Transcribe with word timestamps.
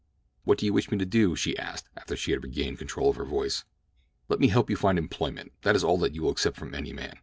"What 0.45 0.57
do 0.57 0.65
you 0.65 0.73
wish 0.73 0.89
me 0.89 0.97
to 0.97 1.05
do?" 1.05 1.35
she 1.35 1.55
asked 1.59 1.87
after 1.95 2.15
she 2.15 2.31
had 2.31 2.41
regained 2.43 2.79
control 2.79 3.11
of 3.11 3.17
her 3.17 3.23
voice. 3.23 3.65
"Let 4.29 4.39
me 4.39 4.47
help 4.47 4.67
you 4.71 4.75
find 4.75 4.97
employment—that 4.97 5.75
is 5.75 5.83
all 5.83 5.99
that 5.99 6.15
you 6.15 6.23
may 6.23 6.29
accept 6.29 6.57
from 6.57 6.73
any 6.73 6.91
man. 6.91 7.19